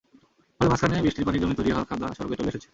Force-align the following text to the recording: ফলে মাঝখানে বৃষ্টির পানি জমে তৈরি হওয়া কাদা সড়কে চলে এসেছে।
ফলে 0.59 0.69
মাঝখানে 0.71 1.03
বৃষ্টির 1.05 1.25
পানি 1.27 1.37
জমে 1.41 1.55
তৈরি 1.59 1.71
হওয়া 1.71 1.87
কাদা 1.89 2.07
সড়কে 2.17 2.35
চলে 2.39 2.49
এসেছে। 2.51 2.69